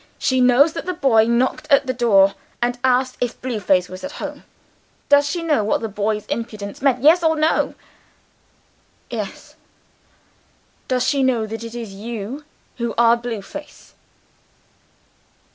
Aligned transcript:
She 0.17 0.41
knows 0.41 0.73
that 0.73 0.87
the 0.87 0.95
boy 0.95 1.25
knocked 1.27 1.67
at 1.71 1.85
the 1.85 1.93
door, 1.93 2.33
and 2.59 2.79
asked 2.83 3.17
if 3.21 3.39
Blue 3.39 3.59
Face 3.59 3.87
was 3.87 4.03
at 4.03 4.13
home. 4.13 4.45
Does 5.09 5.29
she 5.29 5.43
know 5.43 5.63
what 5.63 5.79
the 5.81 5.87
boy's 5.87 6.25
impudence 6.25 6.81
meant? 6.81 7.03
Yes? 7.03 7.23
or 7.23 7.35
No?" 7.35 7.75
"Yes." 9.11 9.53
"Does 10.87 11.07
she 11.07 11.21
know 11.21 11.45
that 11.45 11.63
it 11.63 11.75
is 11.75 11.93
you 11.93 12.45
who 12.77 12.95
are 12.97 13.15
Blue 13.15 13.43
Face?" 13.43 13.93